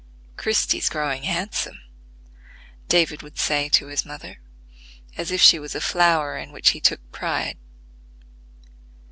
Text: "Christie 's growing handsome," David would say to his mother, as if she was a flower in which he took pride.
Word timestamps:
"Christie 0.35 0.79
's 0.79 0.89
growing 0.89 1.21
handsome," 1.25 1.79
David 2.89 3.21
would 3.21 3.37
say 3.37 3.69
to 3.69 3.85
his 3.85 4.03
mother, 4.03 4.37
as 5.15 5.29
if 5.29 5.39
she 5.41 5.59
was 5.59 5.75
a 5.75 5.79
flower 5.79 6.39
in 6.39 6.51
which 6.51 6.71
he 6.71 6.81
took 6.81 7.11
pride. 7.11 7.59